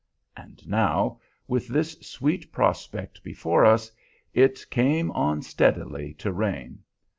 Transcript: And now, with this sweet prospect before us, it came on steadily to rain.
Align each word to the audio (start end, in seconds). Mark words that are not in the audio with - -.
And 0.35 0.67
now, 0.67 1.19
with 1.47 1.67
this 1.67 1.91
sweet 2.01 2.51
prospect 2.51 3.21
before 3.23 3.63
us, 3.63 3.91
it 4.33 4.65
came 4.71 5.11
on 5.11 5.43
steadily 5.43 6.15
to 6.15 6.31
rain. 6.33 6.79